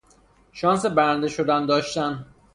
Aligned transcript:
شانس 0.51 0.85
برنده 0.85 1.27
شدن 1.27 1.65
داشتن 1.65 2.25